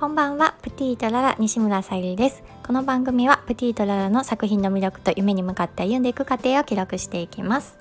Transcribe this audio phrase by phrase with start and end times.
[0.00, 0.54] こんばんは。
[0.62, 2.42] プティートララ西村さゆりです。
[2.66, 7.78] この番組はプティートララの作品の魅力と夢に向かって歩んでいく過程を記録していきます。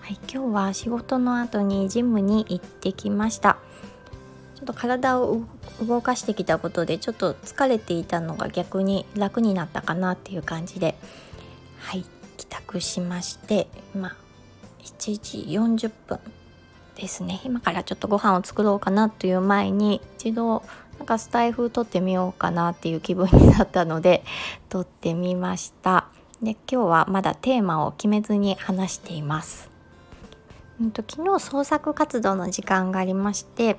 [0.00, 3.58] はい今日は仕事の後にジムに行ってきました。
[4.54, 5.42] ちょっと体を
[5.86, 10.94] 動かしてきたことでちょっと疲れていたのが逆に楽になったかなっていう感じで
[11.80, 12.06] はい
[12.38, 14.16] 帰宅しまして今
[14.82, 16.20] 7時40分
[16.96, 17.42] ですね。
[17.44, 20.62] 今からちょっとご飯を作ろうかなという前に一度
[20.98, 24.24] なんかスタイフ撮ってみようかなっていう気分になったので
[24.68, 26.06] 撮ってみました。
[26.42, 29.70] で今日はまだテーマを決めずに話しています、
[30.80, 33.78] うんと、昨日創作活動の時間がありまして、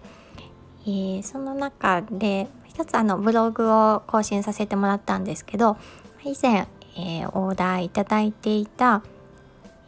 [0.86, 5.77] えー、その中で一つあのブログを更新させてもらったんですけど
[6.24, 9.04] 以前、えー、オーダーいただいていた、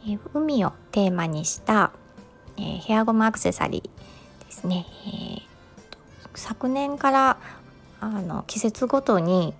[0.02, 1.90] えー、海をテーマにした、
[2.56, 4.86] えヘアゴムアクセサリーですね、
[5.42, 5.47] え
[6.38, 7.38] 昨年から
[8.00, 9.54] あの季節ごとに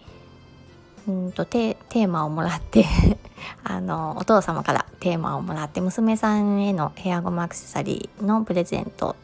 [1.08, 2.84] うんとテーマをもらって
[3.64, 9.16] あのお父様からテーマをもらって娘さんへのヘアゴムアクセサリーのプレゼント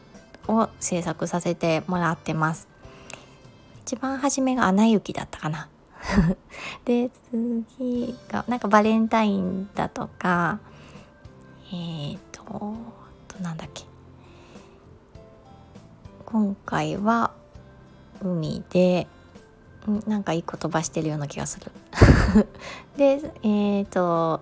[0.47, 2.67] を制作させてもらってます。
[3.83, 5.69] 一番初めが「アナ雪」だったかな。
[6.85, 10.59] で次がなんかバレンタインだとか
[11.71, 12.75] えっ、ー、と
[13.41, 13.85] なんだっけ。
[16.25, 17.31] 今回は
[18.25, 19.07] 海で
[20.07, 21.71] なんか一個飛ばしてるような気がする。
[22.97, 24.41] でえっ、ー、と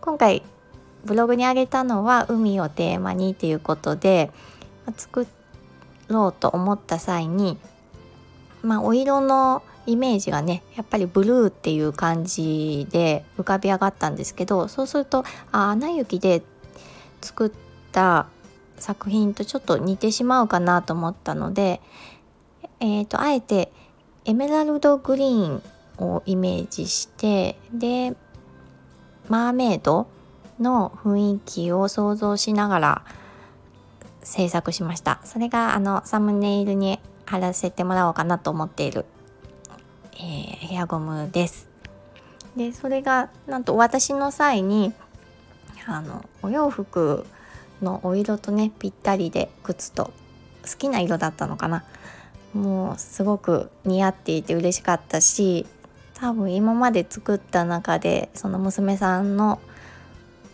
[0.00, 0.42] 今回
[1.04, 4.30] ブログにあげたのは海をテーマにっていうことで
[4.96, 5.26] 作
[6.08, 7.58] ろうと思った際に
[8.62, 16.42] まあお色のイメージがねやっぱりブルーっていう感じで浮かび上がったんですけどそうするとあアナ雪で
[17.20, 17.50] 作っ
[17.92, 18.26] た
[18.78, 21.80] 作品とちょっと似てしまうかなと思ったので
[22.84, 23.72] えーと、あえて
[24.26, 25.62] エメラルドグリーン
[25.96, 28.14] をイメージしてで
[29.30, 30.06] マーメイド
[30.60, 33.04] の雰囲気を想像しながら
[34.22, 35.18] 制作しました。
[35.24, 39.06] それがあのサムネイルに貼らせてもらおうかなと思っている、
[40.16, 40.20] えー、
[40.68, 41.70] ヘアゴムです。
[42.54, 44.92] でそれがなんとお渡しの際に
[45.86, 47.24] あのお洋服
[47.80, 50.12] のお色とねぴったりで靴と
[50.70, 51.82] 好きな色だったのかな。
[52.54, 55.66] もうすごく似合っていて嬉しかったし
[56.14, 59.60] 多分今まで作った中でその娘さんの、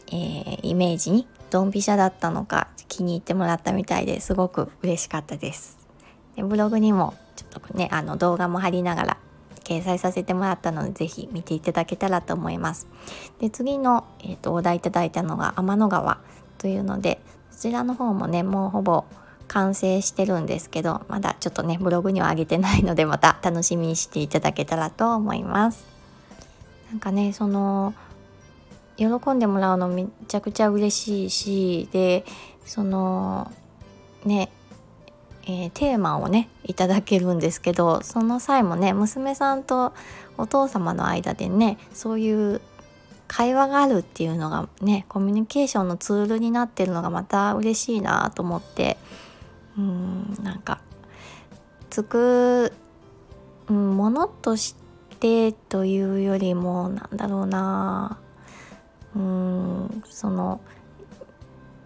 [0.09, 5.79] えー、イメージにドンピシャだったのか気に入ってもらったみたいですごく嬉しかったです。
[6.37, 9.17] でブログにもちょっとねあの動画も貼りながら
[9.63, 12.89] 掲載させてもらったので是非見ていただけたらと思います。
[13.39, 16.19] で次の、えーと、とお題いただいたのが天の川
[16.59, 19.05] というのでそちらの方もねもうほぼ
[19.51, 25.85] 完成してるんですけどまだちょっとねブログには上げてないのでまた楽しみにしていただけたらと思います。
[26.91, 27.93] なんかねその
[28.97, 32.25] 喜んでもらうのめちゃくちゃ嬉しいしで
[32.65, 33.51] その
[34.25, 34.51] ね
[35.45, 39.95] えー、テーマをねいただけるんですけどその際もね娘さんと
[40.37, 42.61] お父様の間でねそういう
[43.27, 48.97] 会話があるっていうのがねコミュニケーションのツールになってるのがまた嬉しいなと思って
[49.79, 50.81] うんなんか
[51.91, 52.73] つく、
[53.69, 54.77] ものとし
[55.19, 58.19] てというよりもなんだろうな。
[59.15, 60.61] うんその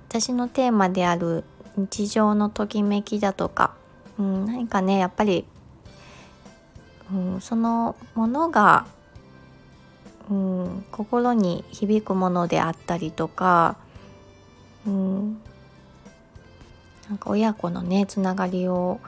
[0.09, 1.43] 私のテーマである
[1.77, 3.75] 日常のときめきだとか、
[4.19, 5.45] うん、何かねやっぱり、
[7.13, 8.87] うん、そのものが、
[10.31, 13.77] うん、心に響くものであったりとか、
[14.87, 15.41] うん、
[17.09, 19.01] なんか親子のねつながりを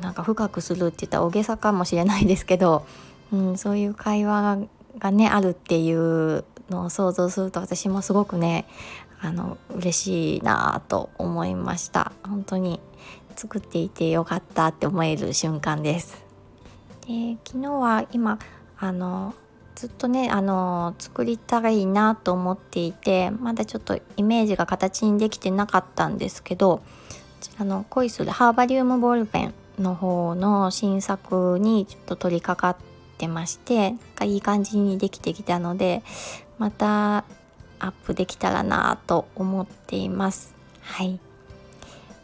[0.00, 2.86] なんか深くするって言ったら大げさかもしれないですけど、
[3.32, 4.58] うん、そういう会話
[4.98, 8.66] がねあるっていうのを想像すると私もすごくね
[9.20, 12.12] あの嬉しいなと思いました。
[12.22, 12.80] 本当に
[13.36, 16.24] 作っていてよかったって思える瞬間です。
[17.06, 18.38] で昨日は今
[18.78, 19.34] あの
[19.78, 26.82] ずっとねあの作りたいなと思っていてまだちょっとイメージが形にできてなかったんですけどこ
[27.40, 32.86] ちらの恋するハーバリウムボールペンの方の新作にちょっと取り掛かっ
[33.18, 36.02] てましてなんかいい感じにできてきたので
[36.58, 37.18] また
[37.78, 40.56] アップできたらなと思っています。
[40.80, 41.20] はい。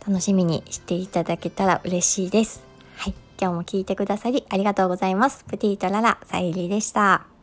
[0.05, 2.65] 楽しみにしていただけたら嬉しいです。
[2.97, 3.15] はい。
[3.41, 5.45] 今日も聞いてくださりありがとうございます。
[5.45, 7.34] プティートララさゆりでした。